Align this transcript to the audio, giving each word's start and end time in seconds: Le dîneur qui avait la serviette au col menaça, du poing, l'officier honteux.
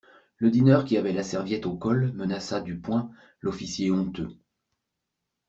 Le 0.37 0.49
dîneur 0.49 0.83
qui 0.85 0.97
avait 0.97 1.13
la 1.13 1.21
serviette 1.21 1.67
au 1.67 1.75
col 1.75 2.11
menaça, 2.13 2.59
du 2.59 2.79
poing, 2.79 3.11
l'officier 3.39 3.91
honteux. 3.91 4.29